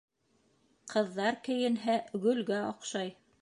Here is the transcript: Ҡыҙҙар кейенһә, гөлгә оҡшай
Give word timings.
Ҡыҙҙар 0.93 1.37
кейенһә, 1.49 1.99
гөлгә 2.25 2.65
оҡшай 2.73 3.15